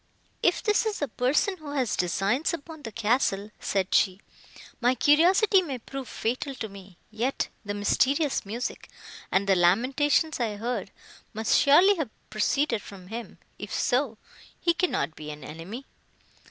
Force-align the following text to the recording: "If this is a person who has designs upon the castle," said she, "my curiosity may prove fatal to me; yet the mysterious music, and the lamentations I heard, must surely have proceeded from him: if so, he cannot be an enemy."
"If 0.41 0.63
this 0.63 0.87
is 0.87 0.99
a 1.03 1.07
person 1.07 1.57
who 1.57 1.73
has 1.73 1.95
designs 1.95 2.55
upon 2.55 2.81
the 2.81 2.91
castle," 2.91 3.51
said 3.59 3.93
she, 3.93 4.19
"my 4.79 4.95
curiosity 4.95 5.61
may 5.61 5.77
prove 5.77 6.07
fatal 6.09 6.55
to 6.55 6.67
me; 6.67 6.97
yet 7.11 7.49
the 7.63 7.75
mysterious 7.75 8.43
music, 8.43 8.89
and 9.31 9.45
the 9.47 9.55
lamentations 9.55 10.39
I 10.39 10.55
heard, 10.55 10.89
must 11.35 11.55
surely 11.55 11.97
have 11.97 12.09
proceeded 12.31 12.81
from 12.81 13.09
him: 13.09 13.37
if 13.59 13.71
so, 13.71 14.17
he 14.59 14.73
cannot 14.73 15.15
be 15.15 15.29
an 15.29 15.43
enemy." 15.43 15.85